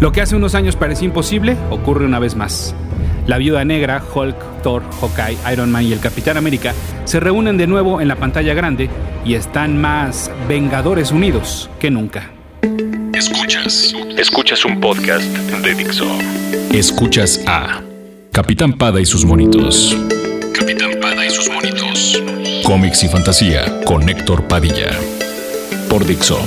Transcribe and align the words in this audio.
Lo 0.00 0.12
que 0.12 0.22
hace 0.22 0.34
unos 0.34 0.54
años 0.54 0.76
parecía 0.76 1.06
imposible 1.06 1.58
ocurre 1.68 2.06
una 2.06 2.18
vez 2.18 2.34
más. 2.34 2.74
La 3.26 3.36
Viuda 3.36 3.66
Negra, 3.66 4.02
Hulk, 4.14 4.62
Thor, 4.62 4.82
Hawkeye, 4.98 5.36
Iron 5.52 5.70
Man 5.70 5.84
y 5.84 5.92
el 5.92 6.00
Capitán 6.00 6.38
América 6.38 6.72
se 7.04 7.20
reúnen 7.20 7.58
de 7.58 7.66
nuevo 7.66 8.00
en 8.00 8.08
la 8.08 8.16
pantalla 8.16 8.54
grande 8.54 8.88
y 9.26 9.34
están 9.34 9.78
más 9.78 10.30
Vengadores 10.48 11.12
Unidos 11.12 11.68
que 11.78 11.90
nunca. 11.90 12.30
Escuchas. 13.12 13.94
Escuchas 14.16 14.64
un 14.64 14.80
podcast 14.80 15.22
de 15.24 15.74
Dixo. 15.74 16.06
Escuchas 16.72 17.42
a 17.46 17.82
Capitán 18.32 18.72
Pada 18.78 19.02
y 19.02 19.04
sus 19.04 19.26
monitos. 19.26 19.94
Capitán 20.58 20.92
Pada 20.98 21.26
y 21.26 21.30
sus 21.30 21.50
monitos. 21.50 22.22
Cómics 22.64 23.04
y 23.04 23.08
fantasía 23.08 23.82
con 23.84 24.08
Héctor 24.08 24.48
Padilla. 24.48 24.90
Por 25.90 26.06
Dixo. 26.06 26.40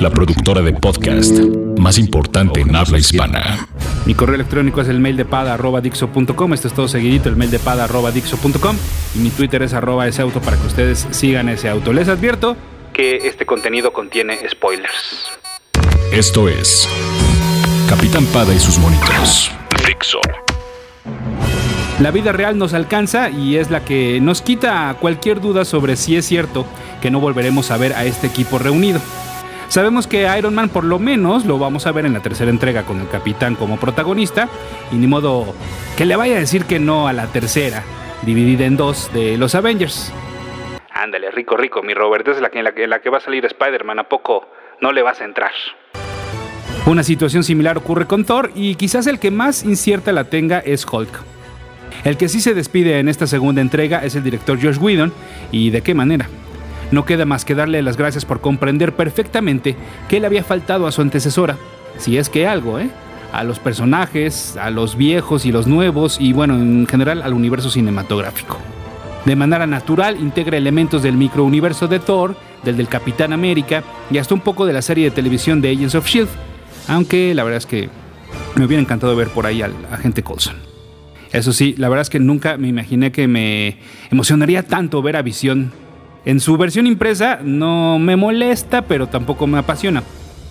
La 0.00 0.08
productora 0.08 0.62
de 0.62 0.72
podcast 0.72 1.38
más 1.78 1.98
importante 1.98 2.62
en 2.62 2.74
habla 2.74 2.96
hispana. 2.96 3.68
Mi 4.06 4.14
correo 4.14 4.36
electrónico 4.36 4.80
es 4.80 4.88
el 4.88 4.98
mail 4.98 5.18
de 5.18 5.26
pada 5.26 5.52
arroba 5.52 5.82
dixo.com. 5.82 6.54
Esto 6.54 6.68
es 6.68 6.74
todo 6.74 6.88
seguidito, 6.88 7.28
el 7.28 7.36
mail 7.36 7.50
de 7.50 7.58
pada 7.58 7.84
arroba 7.84 8.10
dixo.com. 8.10 8.76
Y 9.14 9.18
mi 9.18 9.28
Twitter 9.28 9.62
es 9.62 9.74
arroba 9.74 10.08
ese 10.08 10.22
auto 10.22 10.40
para 10.40 10.56
que 10.56 10.66
ustedes 10.66 11.06
sigan 11.10 11.50
ese 11.50 11.68
auto. 11.68 11.92
Les 11.92 12.08
advierto 12.08 12.56
que 12.94 13.28
este 13.28 13.44
contenido 13.44 13.92
contiene 13.92 14.38
spoilers. 14.48 15.32
Esto 16.12 16.48
es 16.48 16.88
Capitán 17.86 18.24
Pada 18.32 18.54
y 18.54 18.58
sus 18.58 18.78
monitos. 18.78 19.50
Dixo. 19.86 20.20
La 21.98 22.10
vida 22.10 22.32
real 22.32 22.56
nos 22.56 22.72
alcanza 22.72 23.28
y 23.28 23.56
es 23.56 23.70
la 23.70 23.84
que 23.84 24.18
nos 24.22 24.40
quita 24.40 24.96
cualquier 24.98 25.42
duda 25.42 25.66
sobre 25.66 25.96
si 25.96 26.16
es 26.16 26.24
cierto 26.24 26.64
que 27.02 27.10
no 27.10 27.20
volveremos 27.20 27.70
a 27.70 27.76
ver 27.76 27.92
a 27.92 28.06
este 28.06 28.28
equipo 28.28 28.58
reunido. 28.58 28.98
Sabemos 29.70 30.08
que 30.08 30.28
Iron 30.36 30.52
Man 30.52 30.68
por 30.68 30.82
lo 30.82 30.98
menos 30.98 31.46
lo 31.46 31.56
vamos 31.56 31.86
a 31.86 31.92
ver 31.92 32.04
en 32.04 32.12
la 32.12 32.20
tercera 32.20 32.50
entrega 32.50 32.82
con 32.82 32.98
el 32.98 33.08
capitán 33.08 33.54
como 33.54 33.78
protagonista 33.78 34.48
y 34.90 34.96
ni 34.96 35.06
modo 35.06 35.54
que 35.96 36.04
le 36.04 36.16
vaya 36.16 36.34
a 36.34 36.40
decir 36.40 36.64
que 36.64 36.80
no 36.80 37.06
a 37.06 37.12
la 37.12 37.28
tercera, 37.28 37.84
dividida 38.22 38.66
en 38.66 38.76
dos 38.76 39.12
de 39.14 39.38
los 39.38 39.54
Avengers. 39.54 40.12
Ándale, 40.92 41.30
rico, 41.30 41.56
rico, 41.56 41.84
mi 41.84 41.94
Robert, 41.94 42.26
es 42.26 42.40
la 42.40 42.50
que, 42.50 42.64
la, 42.64 42.72
que, 42.72 42.88
la 42.88 42.98
que 42.98 43.10
va 43.10 43.18
a 43.18 43.20
salir 43.20 43.44
Spider-Man, 43.44 44.00
¿a 44.00 44.08
poco 44.08 44.48
no 44.80 44.90
le 44.90 45.02
vas 45.02 45.20
a 45.20 45.24
entrar? 45.24 45.52
Una 46.86 47.04
situación 47.04 47.44
similar 47.44 47.78
ocurre 47.78 48.06
con 48.06 48.24
Thor 48.24 48.50
y 48.56 48.74
quizás 48.74 49.06
el 49.06 49.20
que 49.20 49.30
más 49.30 49.62
incierta 49.62 50.10
la 50.10 50.24
tenga 50.24 50.58
es 50.58 50.84
Hulk. 50.84 51.22
El 52.02 52.16
que 52.16 52.28
sí 52.28 52.40
se 52.40 52.54
despide 52.54 52.98
en 52.98 53.08
esta 53.08 53.28
segunda 53.28 53.60
entrega 53.60 54.04
es 54.04 54.16
el 54.16 54.24
director 54.24 54.60
Josh 54.60 54.78
Whedon 54.78 55.12
y 55.52 55.70
de 55.70 55.82
qué 55.82 55.94
manera. 55.94 56.28
No 56.90 57.04
queda 57.04 57.24
más 57.24 57.44
que 57.44 57.54
darle 57.54 57.82
las 57.82 57.96
gracias 57.96 58.24
por 58.24 58.40
comprender 58.40 58.94
perfectamente 58.94 59.76
qué 60.08 60.20
le 60.20 60.26
había 60.26 60.44
faltado 60.44 60.86
a 60.86 60.92
su 60.92 61.02
antecesora, 61.02 61.56
si 61.98 62.18
es 62.18 62.28
que 62.28 62.46
algo, 62.46 62.78
¿eh? 62.78 62.90
A 63.32 63.44
los 63.44 63.60
personajes, 63.60 64.56
a 64.56 64.70
los 64.70 64.96
viejos 64.96 65.46
y 65.46 65.52
los 65.52 65.66
nuevos 65.66 66.20
y 66.20 66.32
bueno, 66.32 66.54
en 66.54 66.86
general 66.86 67.22
al 67.22 67.32
universo 67.32 67.70
cinematográfico. 67.70 68.58
De 69.24 69.36
manera 69.36 69.66
natural 69.66 70.18
integra 70.18 70.56
elementos 70.56 71.02
del 71.02 71.16
microuniverso 71.16 71.86
de 71.86 72.00
Thor, 72.00 72.34
del 72.64 72.76
del 72.76 72.88
Capitán 72.88 73.32
América 73.32 73.84
y 74.10 74.18
hasta 74.18 74.34
un 74.34 74.40
poco 74.40 74.66
de 74.66 74.72
la 74.72 74.82
serie 74.82 75.04
de 75.04 75.10
televisión 75.10 75.60
de 75.60 75.70
Agents 75.70 75.94
of 75.94 76.06
Shield, 76.06 76.28
aunque 76.88 77.34
la 77.34 77.44
verdad 77.44 77.58
es 77.58 77.66
que 77.66 77.88
me 78.56 78.64
hubiera 78.64 78.82
encantado 78.82 79.14
ver 79.14 79.28
por 79.28 79.46
ahí 79.46 79.62
al 79.62 79.74
agente 79.92 80.22
Coulson. 80.22 80.56
Eso 81.32 81.52
sí, 81.52 81.74
la 81.78 81.88
verdad 81.88 82.02
es 82.02 82.10
que 82.10 82.18
nunca 82.18 82.56
me 82.56 82.66
imaginé 82.66 83.12
que 83.12 83.28
me 83.28 83.78
emocionaría 84.10 84.64
tanto 84.64 85.00
ver 85.02 85.16
a 85.16 85.22
Visión 85.22 85.72
en 86.24 86.40
su 86.40 86.56
versión 86.56 86.86
impresa 86.86 87.40
no 87.42 87.98
me 87.98 88.16
molesta, 88.16 88.82
pero 88.82 89.08
tampoco 89.08 89.46
me 89.46 89.58
apasiona. 89.58 90.02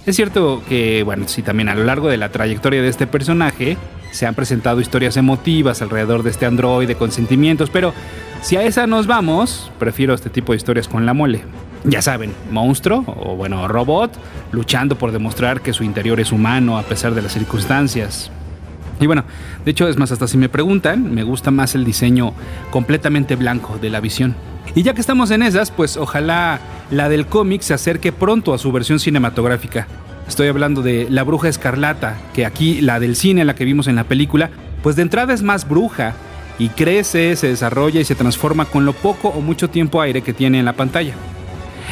Es 0.06 0.16
cierto 0.16 0.64
que, 0.68 1.04
bueno, 1.04 1.28
sí, 1.28 1.42
también 1.44 1.70
a 1.70 1.76
lo 1.76 1.84
largo 1.84 2.10
de 2.10 2.18
la 2.18 2.30
trayectoria 2.30 2.82
de 2.82 2.88
este 2.88 3.06
personaje 3.06 3.78
se 4.12 4.26
han 4.26 4.34
presentado 4.34 4.82
historias 4.82 5.18
emotivas 5.18 5.82
alrededor 5.82 6.24
de 6.24 6.32
este 6.32 6.46
androide 6.46 6.96
con 6.96 7.12
sentimientos, 7.12 7.70
pero 7.70 7.94
si 8.42 8.56
a 8.56 8.64
esa 8.64 8.88
nos 8.88 9.06
vamos, 9.06 9.72
prefiero 9.78 10.14
este 10.14 10.30
tipo 10.30 10.54
de 10.54 10.58
historias 10.58 10.88
con 10.88 11.06
la 11.06 11.14
mole. 11.14 11.44
Ya 11.84 12.02
saben, 12.02 12.34
monstruo 12.52 13.04
o 13.06 13.36
bueno, 13.36 13.68
robot, 13.68 14.12
luchando 14.52 14.98
por 14.98 15.12
demostrar 15.12 15.62
que 15.62 15.74
su 15.74 15.84
interior 15.84 16.20
es 16.20 16.32
humano 16.32 16.78
a 16.78 16.84
pesar 16.84 17.14
de 17.14 17.22
las 17.22 17.34
circunstancias. 17.34 18.32
Y 19.00 19.06
bueno, 19.06 19.24
de 19.64 19.72
hecho 19.72 19.88
es 19.88 19.98
más, 19.98 20.12
hasta 20.12 20.28
si 20.28 20.38
me 20.38 20.50
preguntan, 20.50 21.14
me 21.14 21.24
gusta 21.24 21.52
más 21.52 21.76
el 21.76 21.86
diseño 21.86 22.34
completamente 22.72 23.36
blanco 23.36 23.78
de 23.80 23.90
la 23.90 24.02
visión. 24.02 24.36
Y 24.76 24.84
ya 24.84 24.94
que 24.94 25.02
estamos 25.02 25.32
en 25.32 25.44
esas, 25.44 25.72
pues 25.72 25.98
ojalá 25.98 26.60
la 26.92 27.10
del 27.10 27.26
cómic 27.26 27.62
se 27.62 27.74
acerque 27.74 28.12
pronto 28.12 28.54
a 28.54 28.58
su 28.58 28.72
versión 28.72 29.00
cinematográfica. 29.00 29.88
Estoy 30.28 30.48
hablando 30.48 30.82
de 30.82 31.08
La 31.10 31.24
Bruja 31.24 31.50
Escarlata, 31.50 32.18
que 32.34 32.46
aquí 32.46 32.82
la 32.82 33.00
del 33.00 33.16
cine, 33.16 33.46
la 33.46 33.56
que 33.56 33.66
vimos 33.66 33.88
en 33.88 33.96
la 33.96 34.04
película, 34.04 34.52
pues 34.84 34.96
de 34.96 35.02
entrada 35.02 35.34
es 35.34 35.42
más 35.42 35.68
bruja 35.68 36.14
y 36.60 36.70
crece, 36.70 37.36
se 37.36 37.48
desarrolla 37.48 38.00
y 38.00 38.06
se 38.06 38.16
transforma 38.16 38.66
con 38.66 38.86
lo 38.86 38.94
poco 38.94 39.30
o 39.30 39.42
mucho 39.42 39.70
tiempo 39.70 40.02
aire 40.02 40.22
que 40.22 40.34
tiene 40.34 40.60
en 40.60 40.66
la 40.66 40.74
pantalla. 40.74 41.14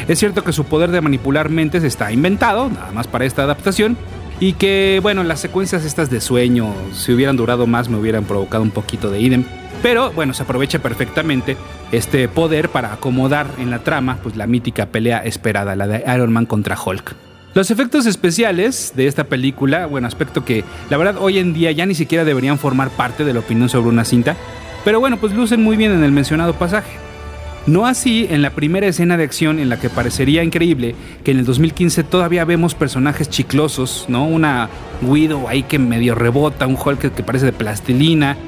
Es 0.06 0.20
cierto 0.20 0.44
que 0.44 0.52
su 0.52 0.64
poder 0.64 0.92
de 0.92 1.00
manipular 1.00 1.48
mentes 1.48 1.82
está 1.82 2.12
inventado, 2.12 2.68
nada 2.68 2.92
más 2.92 3.08
para 3.08 3.24
esta 3.24 3.42
adaptación, 3.42 3.96
y 4.40 4.52
que, 4.52 5.00
bueno, 5.02 5.24
las 5.24 5.40
secuencias 5.40 5.84
estas 5.84 6.10
de 6.10 6.20
sueño, 6.20 6.72
si 6.92 7.12
hubieran 7.12 7.36
durado 7.36 7.66
más, 7.66 7.88
me 7.88 7.98
hubieran 7.98 8.24
provocado 8.24 8.62
un 8.62 8.70
poquito 8.70 9.10
de 9.10 9.20
idem. 9.20 9.44
Pero 9.82 10.10
bueno, 10.12 10.34
se 10.34 10.42
aprovecha 10.42 10.80
perfectamente 10.80 11.56
este 11.92 12.28
poder 12.28 12.68
para 12.68 12.92
acomodar 12.92 13.46
en 13.58 13.70
la 13.70 13.80
trama 13.80 14.18
pues, 14.22 14.36
la 14.36 14.46
mítica 14.46 14.86
pelea 14.86 15.18
esperada, 15.18 15.76
la 15.76 15.86
de 15.86 16.04
Iron 16.14 16.32
Man 16.32 16.46
contra 16.46 16.76
Hulk. 16.80 17.14
Los 17.54 17.70
efectos 17.70 18.06
especiales 18.06 18.92
de 18.94 19.06
esta 19.06 19.24
película, 19.24 19.86
bueno, 19.86 20.06
aspecto 20.06 20.44
que 20.44 20.64
la 20.90 20.96
verdad 20.96 21.16
hoy 21.18 21.38
en 21.38 21.54
día 21.54 21.72
ya 21.72 21.86
ni 21.86 21.94
siquiera 21.94 22.24
deberían 22.24 22.58
formar 22.58 22.90
parte 22.90 23.24
de 23.24 23.32
la 23.32 23.40
opinión 23.40 23.68
sobre 23.68 23.88
una 23.88 24.04
cinta, 24.04 24.36
pero 24.84 25.00
bueno, 25.00 25.16
pues 25.16 25.32
lucen 25.32 25.62
muy 25.62 25.76
bien 25.76 25.92
en 25.92 26.04
el 26.04 26.12
mencionado 26.12 26.54
pasaje. 26.54 27.07
No 27.68 27.84
así 27.84 28.26
en 28.30 28.40
la 28.40 28.48
primera 28.48 28.86
escena 28.86 29.18
de 29.18 29.24
acción 29.24 29.58
en 29.58 29.68
la 29.68 29.78
que 29.78 29.90
parecería 29.90 30.42
increíble 30.42 30.94
que 31.22 31.32
en 31.32 31.38
el 31.40 31.44
2015 31.44 32.02
todavía 32.02 32.46
vemos 32.46 32.74
personajes 32.74 33.28
chiclosos, 33.28 34.06
¿no? 34.08 34.24
Una 34.24 34.70
Widow 35.02 35.48
ahí 35.48 35.64
que 35.64 35.78
medio 35.78 36.14
rebota, 36.14 36.66
un 36.66 36.78
Hulk 36.82 37.14
que 37.14 37.22
parece 37.22 37.44
de 37.44 37.52
plastilina, 37.52 38.38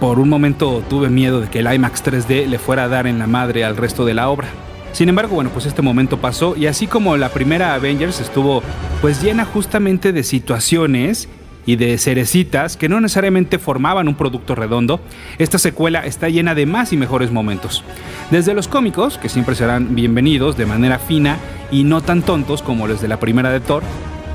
por 0.00 0.18
un 0.18 0.30
momento 0.30 0.82
tuve 0.88 1.10
miedo 1.10 1.42
de 1.42 1.48
que 1.48 1.58
el 1.58 1.70
IMAX 1.70 2.02
3D 2.02 2.46
le 2.46 2.58
fuera 2.58 2.84
a 2.84 2.88
dar 2.88 3.06
en 3.06 3.18
la 3.18 3.26
madre 3.26 3.64
al 3.64 3.76
resto 3.76 4.06
de 4.06 4.14
la 4.14 4.30
obra. 4.30 4.48
Sin 4.92 5.10
embargo, 5.10 5.34
bueno, 5.34 5.50
pues 5.50 5.66
este 5.66 5.82
momento 5.82 6.16
pasó 6.18 6.56
y 6.56 6.64
así 6.64 6.86
como 6.86 7.18
la 7.18 7.28
primera 7.28 7.74
Avengers 7.74 8.18
estuvo 8.18 8.62
pues 9.02 9.22
llena 9.22 9.44
justamente 9.44 10.14
de 10.14 10.22
situaciones 10.22 11.28
y 11.66 11.76
de 11.76 11.98
cerecitas 11.98 12.76
que 12.76 12.88
no 12.88 13.00
necesariamente 13.00 13.58
formaban 13.58 14.08
un 14.08 14.14
producto 14.14 14.54
redondo, 14.54 15.00
esta 15.38 15.58
secuela 15.58 16.04
está 16.06 16.28
llena 16.28 16.54
de 16.54 16.66
más 16.66 16.92
y 16.92 16.96
mejores 16.96 17.30
momentos. 17.30 17.84
Desde 18.30 18.54
los 18.54 18.68
cómicos, 18.68 19.18
que 19.18 19.28
siempre 19.28 19.56
serán 19.56 19.96
bienvenidos 19.96 20.56
de 20.56 20.64
manera 20.64 21.00
fina 21.00 21.36
y 21.72 21.82
no 21.82 22.00
tan 22.00 22.22
tontos 22.22 22.62
como 22.62 22.86
los 22.86 23.00
de 23.00 23.08
la 23.08 23.18
primera 23.18 23.50
de 23.50 23.58
Thor, 23.58 23.82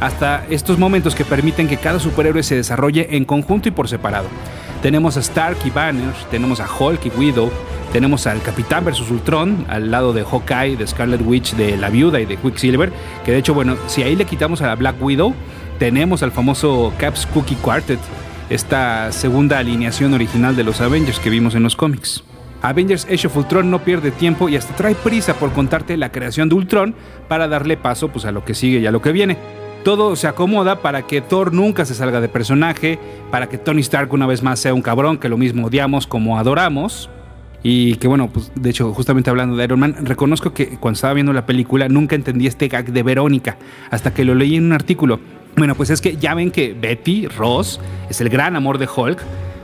hasta 0.01 0.45
estos 0.49 0.77
momentos 0.77 1.15
que 1.15 1.23
permiten 1.23 1.69
que 1.69 1.77
cada 1.77 2.01
superhéroe 2.01 2.43
se 2.43 2.57
desarrolle 2.57 3.15
en 3.15 3.23
conjunto 3.23 3.69
y 3.69 3.71
por 3.71 3.87
separado. 3.87 4.27
Tenemos 4.81 5.15
a 5.15 5.21
Stark 5.21 5.59
y 5.63 5.69
Banner, 5.69 6.13
tenemos 6.29 6.59
a 6.59 6.67
Hulk 6.67 7.05
y 7.05 7.09
Widow, 7.17 7.49
tenemos 7.93 8.27
al 8.27 8.41
Capitán 8.41 8.83
versus 8.83 9.09
Ultron, 9.09 9.65
al 9.69 9.89
lado 9.89 10.11
de 10.11 10.25
Hawkeye, 10.25 10.75
de 10.75 10.87
Scarlet 10.87 11.21
Witch, 11.25 11.53
de 11.53 11.77
la 11.77 11.89
Viuda 11.89 12.19
y 12.19 12.25
de 12.25 12.35
Quicksilver, 12.35 12.91
que 13.23 13.31
de 13.31 13.37
hecho, 13.37 13.53
bueno, 13.53 13.77
si 13.87 14.03
ahí 14.03 14.17
le 14.17 14.25
quitamos 14.25 14.61
a 14.61 14.67
la 14.67 14.75
Black 14.75 15.01
Widow, 15.01 15.33
tenemos 15.79 16.21
al 16.21 16.33
famoso 16.33 16.93
Caps 16.97 17.27
Cookie 17.27 17.55
Quartet, 17.55 17.99
esta 18.49 19.13
segunda 19.13 19.57
alineación 19.57 20.13
original 20.13 20.57
de 20.57 20.65
los 20.65 20.81
Avengers 20.81 21.19
que 21.19 21.29
vimos 21.29 21.55
en 21.55 21.63
los 21.63 21.77
cómics. 21.77 22.25
Avengers 22.65 23.05
Age 23.05 23.27
of 23.27 23.37
Ultron 23.37 23.69
no 23.69 23.79
pierde 23.79 24.09
tiempo 24.09 24.49
y 24.49 24.55
hasta 24.55 24.75
trae 24.75 24.95
prisa 24.95 25.35
por 25.35 25.51
contarte 25.53 25.97
la 25.97 26.11
creación 26.11 26.49
de 26.49 26.55
Ultron 26.55 26.95
para 27.27 27.47
darle 27.47 27.77
paso 27.77 28.07
pues, 28.07 28.25
a 28.25 28.31
lo 28.31 28.43
que 28.43 28.55
sigue 28.55 28.79
y 28.79 28.87
a 28.87 28.91
lo 28.91 29.03
que 29.03 29.11
viene. 29.11 29.37
Todo 29.83 30.15
se 30.15 30.27
acomoda 30.27 30.81
para 30.81 31.03
que 31.03 31.21
Thor 31.21 31.53
nunca 31.53 31.85
se 31.85 31.93
salga 31.93 32.21
de 32.21 32.27
personaje, 32.27 32.97
para 33.29 33.47
que 33.49 33.59
Tony 33.59 33.81
Stark 33.81 34.11
una 34.13 34.25
vez 34.25 34.41
más 34.41 34.59
sea 34.59 34.73
un 34.73 34.81
cabrón 34.81 35.19
que 35.19 35.29
lo 35.29 35.37
mismo 35.37 35.67
odiamos 35.67 36.07
como 36.07 36.39
adoramos. 36.39 37.07
Y 37.61 37.95
que 37.97 38.07
bueno, 38.07 38.29
pues 38.33 38.51
de 38.55 38.71
hecho, 38.71 38.91
justamente 38.93 39.29
hablando 39.29 39.55
de 39.55 39.63
Iron 39.63 39.79
Man, 39.79 39.95
reconozco 40.01 40.51
que 40.51 40.77
cuando 40.79 40.95
estaba 40.95 41.13
viendo 41.13 41.33
la 41.33 41.45
película 41.45 41.87
nunca 41.87 42.15
entendí 42.15 42.47
este 42.47 42.67
gag 42.67 42.91
de 42.91 43.03
Verónica, 43.03 43.57
hasta 43.91 44.11
que 44.11 44.25
lo 44.25 44.33
leí 44.33 44.55
en 44.55 44.65
un 44.65 44.73
artículo. 44.73 45.19
Bueno, 45.55 45.75
pues 45.75 45.91
es 45.91 46.01
que 46.01 46.17
ya 46.17 46.33
ven 46.33 46.49
que 46.49 46.73
Betty 46.73 47.27
Ross 47.27 47.79
es 48.09 48.21
el 48.21 48.29
gran 48.29 48.55
amor 48.55 48.79
de 48.79 48.87
Hulk. 48.93 49.21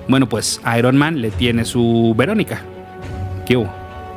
Bueno, 0.07 0.29
pues 0.29 0.61
Iron 0.77 0.97
Man 0.97 1.19
le 1.19 1.31
tiene 1.31 1.65
su 1.65 2.13
Verónica. 2.15 2.61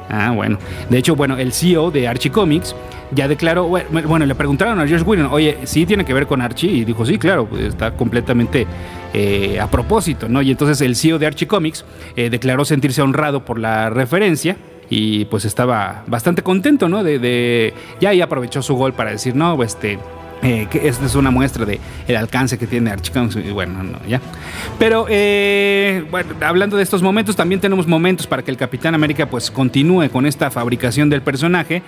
Ah, 0.08 0.32
bueno. 0.32 0.58
De 0.90 0.98
hecho, 0.98 1.16
bueno, 1.16 1.36
el 1.36 1.52
CEO 1.52 1.90
de 1.90 2.06
Archie 2.08 2.30
Comics 2.30 2.74
ya 3.12 3.28
declaró, 3.28 3.66
bueno, 3.66 4.26
le 4.26 4.34
preguntaron 4.34 4.78
a 4.80 4.86
George 4.86 5.04
Whedon, 5.04 5.26
oye, 5.26 5.58
¿sí 5.64 5.86
tiene 5.86 6.04
que 6.04 6.12
ver 6.12 6.26
con 6.26 6.40
Archie? 6.40 6.70
Y 6.70 6.84
dijo, 6.84 7.06
sí, 7.06 7.18
claro, 7.18 7.46
pues 7.46 7.62
está 7.62 7.92
completamente 7.92 8.66
eh, 9.12 9.58
a 9.60 9.70
propósito, 9.70 10.28
¿no? 10.28 10.42
Y 10.42 10.50
entonces 10.50 10.80
el 10.80 10.96
CEO 10.96 11.18
de 11.18 11.26
Archie 11.26 11.46
Comics 11.46 11.84
eh, 12.16 12.30
declaró 12.30 12.64
sentirse 12.64 13.02
honrado 13.02 13.44
por 13.44 13.58
la 13.58 13.90
referencia 13.90 14.56
y 14.90 15.24
pues 15.26 15.44
estaba 15.44 16.04
bastante 16.06 16.42
contento, 16.42 16.88
¿no? 16.88 17.02
De, 17.02 17.72
ya 18.00 18.10
ahí 18.10 18.20
aprovechó 18.20 18.62
su 18.62 18.74
gol 18.74 18.92
para 18.92 19.10
decir, 19.10 19.34
no, 19.34 19.62
este, 19.62 19.98
Eh, 20.42 20.66
que 20.70 20.88
esta 20.88 21.06
es 21.06 21.14
una 21.14 21.30
muestra 21.30 21.64
de 21.64 21.80
el 22.06 22.16
alcance 22.16 22.58
que 22.58 22.66
tiene 22.66 22.90
Archie 22.90 23.12
y 23.46 23.50
bueno, 23.50 23.82
no, 23.82 23.98
ya. 24.06 24.20
Pero 24.78 25.06
eh, 25.08 26.04
bueno, 26.10 26.34
hablando 26.42 26.76
de 26.76 26.82
estos 26.82 27.02
momentos, 27.02 27.34
también 27.34 27.62
tenemos 27.62 27.86
momentos 27.86 28.26
para 28.26 28.42
que 28.42 28.50
el 28.50 28.58
Capitán 28.58 28.94
América 28.94 29.26
pues 29.26 29.50
continúe 29.50 30.10
con 30.10 30.26
esta 30.26 30.50
fabricación 30.50 31.08
del 31.08 31.22
personaje, 31.22 31.82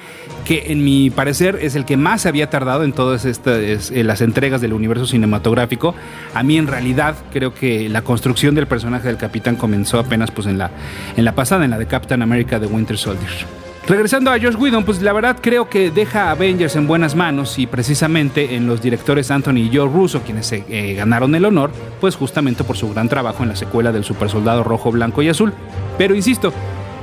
que 0.46 0.72
en 0.72 0.84
mi 0.84 1.10
parecer 1.10 1.58
es 1.60 1.74
el 1.74 1.84
que 1.84 1.98
más 1.98 2.24
había 2.24 2.48
tardado 2.48 2.84
en 2.84 2.92
todas 2.92 3.26
estas 3.26 3.90
eh, 3.90 4.04
las 4.04 4.22
entregas 4.22 4.62
del 4.62 4.72
universo 4.72 5.06
cinematográfico. 5.06 5.94
A 6.32 6.42
mí 6.42 6.56
en 6.56 6.66
realidad 6.66 7.14
creo 7.32 7.52
que 7.52 7.90
la 7.90 8.02
construcción 8.02 8.54
del 8.54 8.66
personaje 8.66 9.08
del 9.08 9.18
Capitán 9.18 9.56
comenzó 9.56 9.98
apenas 9.98 10.30
pues 10.30 10.46
en 10.46 10.56
la 10.56 10.70
en 11.16 11.24
la 11.24 11.34
pasada, 11.34 11.64
en 11.64 11.72
la 11.72 11.78
de 11.78 11.86
Captain 11.86 12.22
America 12.22 12.58
de 12.58 12.66
Winter 12.66 12.96
Soldier. 12.96 13.65
Regresando 13.88 14.32
a 14.32 14.40
Josh 14.40 14.56
Whedon, 14.56 14.84
pues 14.84 15.00
la 15.00 15.12
verdad 15.12 15.36
creo 15.40 15.70
que 15.70 15.92
deja 15.92 16.24
a 16.24 16.30
Avengers 16.32 16.74
en 16.74 16.88
buenas 16.88 17.14
manos 17.14 17.56
y 17.56 17.68
precisamente 17.68 18.56
en 18.56 18.66
los 18.66 18.82
directores 18.82 19.30
Anthony 19.30 19.58
y 19.58 19.70
Joe 19.72 19.88
Russo, 19.88 20.22
quienes 20.22 20.46
se 20.46 20.64
eh, 20.68 20.94
ganaron 20.94 21.32
el 21.36 21.44
honor, 21.44 21.70
pues 22.00 22.16
justamente 22.16 22.64
por 22.64 22.76
su 22.76 22.92
gran 22.92 23.08
trabajo 23.08 23.44
en 23.44 23.50
la 23.50 23.56
secuela 23.56 23.92
del 23.92 24.02
Super 24.02 24.28
Soldado 24.28 24.64
Rojo, 24.64 24.90
Blanco 24.90 25.22
y 25.22 25.28
Azul. 25.28 25.52
Pero 25.98 26.16
insisto, 26.16 26.52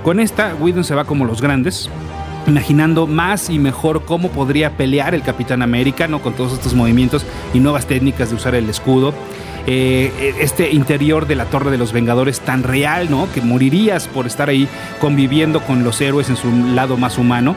con 0.03 0.19
esta 0.19 0.55
Whedon 0.55 0.83
se 0.83 0.93
va 0.93 1.05
como 1.05 1.23
los 1.23 1.41
grandes, 1.41 1.89
imaginando 2.47 3.07
más 3.07 3.49
y 3.49 3.59
mejor 3.59 4.05
cómo 4.05 4.29
podría 4.29 4.77
pelear 4.77 5.15
el 5.15 5.21
Capitán 5.21 5.61
América, 5.61 6.07
¿no? 6.07 6.21
Con 6.21 6.33
todos 6.33 6.53
estos 6.53 6.73
movimientos 6.73 7.25
y 7.53 7.59
nuevas 7.59 7.85
técnicas 7.85 8.29
de 8.29 8.35
usar 8.35 8.55
el 8.55 8.69
escudo. 8.69 9.13
Eh, 9.65 10.35
este 10.41 10.71
interior 10.71 11.25
de 11.25 11.35
la 11.35 11.45
Torre 11.45 11.71
de 11.71 11.77
los 11.77 11.93
Vengadores 11.93 12.41
tan 12.41 12.63
real, 12.63 13.09
¿no? 13.09 13.29
Que 13.33 13.41
morirías 13.41 14.09
por 14.09 14.27
estar 14.27 14.49
ahí 14.49 14.67
conviviendo 14.99 15.61
con 15.61 15.85
los 15.85 16.01
héroes 16.01 16.29
en 16.29 16.35
su 16.35 16.51
lado 16.73 16.97
más 16.97 17.17
humano. 17.17 17.55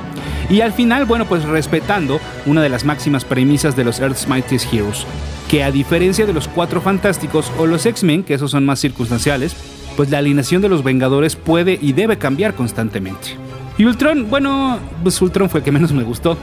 Y 0.48 0.60
al 0.60 0.72
final, 0.72 1.04
bueno, 1.04 1.24
pues 1.26 1.44
respetando 1.44 2.20
una 2.44 2.62
de 2.62 2.68
las 2.68 2.84
máximas 2.84 3.24
premisas 3.24 3.74
de 3.74 3.84
los 3.84 3.98
Earth's 3.98 4.28
Mightiest 4.28 4.72
Heroes, 4.72 5.04
que 5.50 5.64
a 5.64 5.72
diferencia 5.72 6.26
de 6.26 6.32
los 6.32 6.46
Cuatro 6.46 6.80
Fantásticos 6.80 7.50
o 7.58 7.66
los 7.66 7.84
X-Men, 7.86 8.22
que 8.22 8.34
esos 8.34 8.52
son 8.52 8.64
más 8.64 8.78
circunstanciales, 8.78 9.56
pues 9.96 10.08
la 10.10 10.18
alineación 10.18 10.62
de 10.62 10.68
los 10.68 10.84
Vengadores 10.84 11.34
puede 11.34 11.76
y 11.80 11.92
debe 11.92 12.18
cambiar 12.18 12.54
constantemente. 12.54 13.36
Y 13.78 13.84
Ultron, 13.84 14.28
bueno, 14.31 14.78
pues 15.02 15.20
Ultron 15.20 15.50
fue 15.50 15.61
el 15.61 15.64
que 15.64 15.73
menos 15.73 15.93
me 15.93 16.02
gustó. 16.02 16.37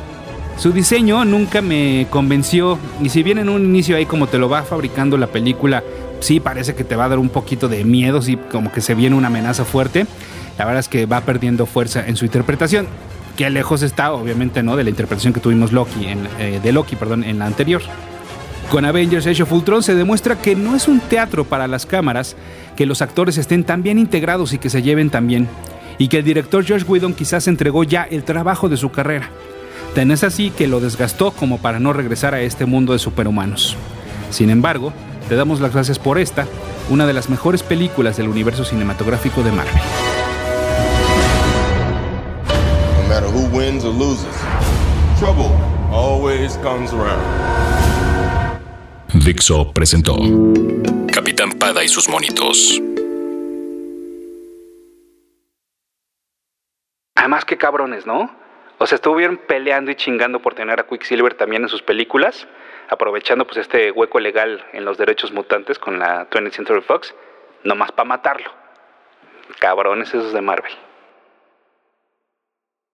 Su 0.58 0.72
diseño 0.72 1.26
nunca 1.26 1.62
me 1.62 2.06
convenció 2.10 2.78
y 3.02 3.10
si 3.10 3.24
bien 3.24 3.40
en 3.40 3.50
un 3.50 3.64
inicio 3.66 3.96
ahí 3.96 4.06
como 4.06 4.28
te 4.28 4.38
lo 4.38 4.50
va 4.50 4.62
fabricando 4.62 5.18
la 5.18 5.28
película, 5.28 5.84
sí 6.20 6.40
parece 6.40 6.76
que 6.76 6.84
te 6.84 6.96
va 6.96 7.06
a 7.06 7.10
dar 7.10 7.18
un 7.18 7.30
poquito 7.30 7.68
de 7.68 7.84
miedo, 7.84 8.22
sí 8.22 8.38
como 8.52 8.72
que 8.72 8.82
se 8.82 8.94
viene 8.94 9.16
una 9.16 9.28
amenaza 9.28 9.66
fuerte, 9.66 10.06
la 10.60 10.66
verdad 10.66 10.80
es 10.80 10.88
que 10.88 11.08
va 11.08 11.22
perdiendo 11.22 11.66
fuerza 11.66 12.06
en 12.06 12.16
su 12.16 12.26
interpretación, 12.26 12.88
que 13.36 13.50
lejos 13.50 13.82
está 13.82 14.14
obviamente 14.14 14.62
no 14.62 14.76
de 14.76 14.84
la 14.84 14.92
interpretación 14.92 15.34
que 15.34 15.40
tuvimos 15.40 15.72
Loki 15.72 16.06
en, 16.06 16.28
eh, 16.40 16.60
de 16.62 16.72
Loki 16.72 16.96
perdón, 16.96 17.24
en 17.24 17.40
la 17.40 17.48
anterior. 17.48 17.82
Con 18.70 18.86
Avengers 18.86 19.26
Age 19.26 19.44
of 19.44 19.52
Ultron 19.52 19.82
se 19.82 19.96
demuestra 19.96 20.40
que 20.40 20.56
no 20.56 20.76
es 20.76 20.88
un 20.88 21.00
teatro 21.00 21.46
para 21.46 21.68
las 21.68 21.88
cámaras, 21.88 22.36
que 22.76 22.86
los 22.86 23.02
actores 23.02 23.40
estén 23.40 23.64
tan 23.64 23.82
bien 23.82 23.98
integrados 23.98 24.54
y 24.54 24.60
que 24.60 24.70
se 24.70 24.84
lleven 24.84 25.10
tan 25.10 25.28
bien, 25.28 25.48
y 25.98 26.08
que 26.08 26.18
el 26.18 26.24
director 26.24 26.64
George 26.64 26.86
Whedon 26.86 27.14
quizás 27.14 27.48
entregó 27.48 27.84
ya 27.84 28.04
el 28.04 28.24
trabajo 28.24 28.70
de 28.70 28.78
su 28.78 28.92
carrera. 28.92 29.30
Tan 29.96 30.12
es 30.12 30.24
así 30.24 30.50
que 30.50 30.68
lo 30.68 30.80
desgastó 30.80 31.32
como 31.32 31.60
para 31.60 31.80
no 31.80 31.94
regresar 31.94 32.34
a 32.34 32.42
este 32.42 32.66
mundo 32.66 32.94
de 32.94 33.00
superhumanos. 33.00 33.78
Sin 34.32 34.50
embargo, 34.50 34.92
te 35.30 35.36
damos 35.36 35.60
las 35.60 35.74
gracias 35.74 36.00
por 36.00 36.18
esta, 36.18 36.48
una 36.90 37.06
de 37.06 37.14
las 37.14 37.30
mejores 37.30 37.64
películas 37.64 38.18
del 38.18 38.28
universo 38.28 38.66
cinematográfico 38.66 39.44
de 39.44 39.52
Marvel. 39.52 39.74
No 43.02 43.08
matter 43.08 43.30
who 43.30 43.46
wins 43.56 43.84
or 43.84 43.94
loses, 43.94 44.26
trouble 45.20 45.52
always 45.92 46.58
comes 46.64 46.92
around. 46.92 47.22
Dixo 49.14 49.72
presentó 49.72 50.18
Capitán 51.14 51.52
Pada 51.52 51.84
y 51.84 51.88
sus 51.88 52.10
monitos. 52.10 52.82
Además, 57.34 57.46
qué 57.46 57.58
cabrones, 57.58 58.06
¿no? 58.06 58.30
O 58.78 58.86
sea, 58.86 58.98
estuvieron 58.98 59.38
peleando 59.38 59.90
y 59.90 59.96
chingando 59.96 60.40
por 60.40 60.54
tener 60.54 60.80
a 60.80 60.86
Quicksilver 60.86 61.34
también 61.34 61.64
en 61.64 61.68
sus 61.68 61.82
películas, 61.82 62.48
aprovechando 62.90 63.48
pues 63.48 63.58
este 63.58 63.90
hueco 63.90 64.20
legal 64.20 64.64
en 64.72 64.86
los 64.86 65.00
derechos 65.00 65.32
mutantes 65.32 65.80
con 65.80 65.98
la 65.98 66.30
20th 66.30 66.52
Century 66.52 66.82
Fox, 66.82 67.16
nomás 67.64 67.92
para 67.92 68.08
matarlo. 68.08 68.52
Cabrones 69.58 70.10
esos 70.10 70.32
de 70.32 70.42
Marvel. 70.42 70.74